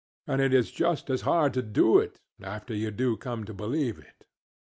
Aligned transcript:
And 0.25 0.41
it 0.41 0.51
is 0.51 0.71
just 0.71 1.11
as 1.11 1.21
hard 1.21 1.53
to 1.53 1.61
do 1.61 1.99
it, 1.99 2.21
after 2.41 2.73
you 2.73 2.89
do 2.89 3.15
come 3.17 3.43
to 3.45 3.53
believe 3.53 3.99
it. 3.99 4.25